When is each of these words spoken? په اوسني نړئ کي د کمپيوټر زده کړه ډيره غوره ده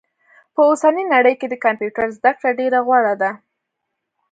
په 0.53 0.61
اوسني 0.69 1.03
نړئ 1.13 1.33
کي 1.39 1.47
د 1.49 1.55
کمپيوټر 1.65 2.07
زده 2.17 2.31
کړه 2.39 2.51
ډيره 2.59 2.79
غوره 2.87 3.13
ده 3.21 3.31